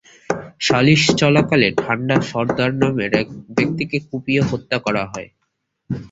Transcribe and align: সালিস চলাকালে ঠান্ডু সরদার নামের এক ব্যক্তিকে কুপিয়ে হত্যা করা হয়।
সালিস 0.61 1.01
চলাকালে 1.19 1.67
ঠান্ডু 1.81 2.17
সরদার 2.29 2.71
নামের 2.81 3.11
এক 3.21 3.27
ব্যক্তিকে 3.55 3.97
কুপিয়ে 4.07 4.41
হত্যা 4.49 4.77
করা 4.85 5.03
হয়। 5.11 5.29